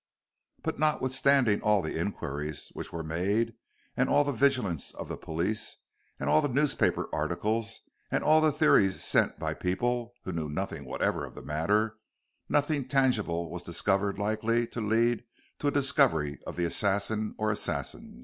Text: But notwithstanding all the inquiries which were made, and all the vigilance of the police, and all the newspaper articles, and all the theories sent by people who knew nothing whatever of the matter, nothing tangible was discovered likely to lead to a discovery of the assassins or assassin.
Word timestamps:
But 0.63 0.79
notwithstanding 0.79 1.61
all 1.61 1.83
the 1.83 1.95
inquiries 1.95 2.69
which 2.73 2.91
were 2.91 3.03
made, 3.03 3.53
and 3.95 4.09
all 4.09 4.23
the 4.23 4.31
vigilance 4.31 4.91
of 4.95 5.09
the 5.09 5.15
police, 5.15 5.77
and 6.19 6.27
all 6.27 6.41
the 6.41 6.47
newspaper 6.47 7.07
articles, 7.13 7.81
and 8.09 8.23
all 8.23 8.41
the 8.41 8.51
theories 8.51 9.03
sent 9.03 9.37
by 9.37 9.53
people 9.53 10.15
who 10.23 10.31
knew 10.31 10.49
nothing 10.49 10.85
whatever 10.85 11.23
of 11.23 11.35
the 11.35 11.43
matter, 11.43 11.99
nothing 12.49 12.87
tangible 12.87 13.51
was 13.51 13.61
discovered 13.61 14.17
likely 14.17 14.65
to 14.69 14.81
lead 14.81 15.23
to 15.59 15.67
a 15.67 15.71
discovery 15.71 16.39
of 16.47 16.55
the 16.55 16.65
assassins 16.65 17.35
or 17.37 17.51
assassin. 17.51 18.19